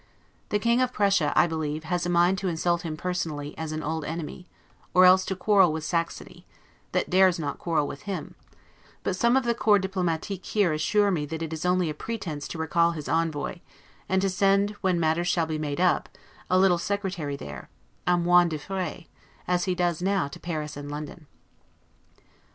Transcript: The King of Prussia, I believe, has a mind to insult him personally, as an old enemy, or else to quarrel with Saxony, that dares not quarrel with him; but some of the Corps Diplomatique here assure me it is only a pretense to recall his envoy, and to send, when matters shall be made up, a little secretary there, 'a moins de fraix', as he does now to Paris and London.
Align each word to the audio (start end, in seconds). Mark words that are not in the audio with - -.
The 0.49 0.57
King 0.57 0.81
of 0.81 0.91
Prussia, 0.91 1.31
I 1.35 1.45
believe, 1.45 1.83
has 1.83 2.07
a 2.07 2.09
mind 2.09 2.39
to 2.39 2.47
insult 2.47 2.81
him 2.81 2.97
personally, 2.97 3.55
as 3.55 3.71
an 3.71 3.83
old 3.83 4.03
enemy, 4.03 4.47
or 4.95 5.05
else 5.05 5.23
to 5.25 5.35
quarrel 5.35 5.71
with 5.71 5.83
Saxony, 5.83 6.43
that 6.91 7.11
dares 7.11 7.37
not 7.37 7.59
quarrel 7.59 7.87
with 7.87 8.01
him; 8.09 8.33
but 9.03 9.15
some 9.15 9.37
of 9.37 9.43
the 9.43 9.53
Corps 9.53 9.77
Diplomatique 9.77 10.43
here 10.43 10.73
assure 10.73 11.11
me 11.11 11.27
it 11.29 11.53
is 11.53 11.67
only 11.67 11.87
a 11.87 11.93
pretense 11.93 12.47
to 12.47 12.57
recall 12.57 12.93
his 12.93 13.07
envoy, 13.07 13.59
and 14.09 14.23
to 14.23 14.29
send, 14.31 14.71
when 14.81 14.99
matters 14.99 15.27
shall 15.27 15.45
be 15.45 15.59
made 15.59 15.79
up, 15.79 16.09
a 16.49 16.57
little 16.57 16.79
secretary 16.79 17.35
there, 17.35 17.69
'a 18.07 18.17
moins 18.17 18.49
de 18.49 18.57
fraix', 18.57 19.07
as 19.47 19.65
he 19.65 19.75
does 19.75 20.01
now 20.01 20.27
to 20.27 20.39
Paris 20.39 20.75
and 20.75 20.89
London. 20.89 21.27